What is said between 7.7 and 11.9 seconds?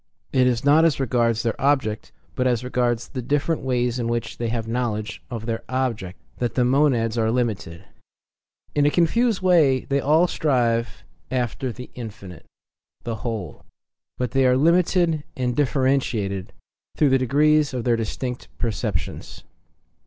94. In a confused way they all strive after pJoSJToJlbhe